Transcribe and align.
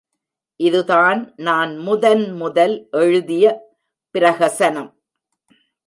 இதுதான் 0.55 1.33
நான் 1.35 1.77
முதன் 1.77 2.33
முதல் 2.33 2.87
எழுதிய 2.91 3.45
பிரஹசனம். 4.13 4.91